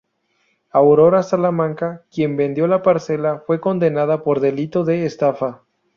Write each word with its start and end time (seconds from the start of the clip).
Aurora 0.71 1.21
Salamanca, 1.21 2.07
quien 2.11 2.35
vendió 2.35 2.65
la 2.65 2.81
parcela, 2.81 3.43
fue 3.45 3.61
condenada 3.61 4.23
por 4.23 4.39
delito 4.39 4.83
de 4.83 5.05
estafa. 5.05 5.61